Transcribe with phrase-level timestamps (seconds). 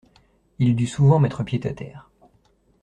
[0.57, 2.09] Il dut souvent mettre pied à terre.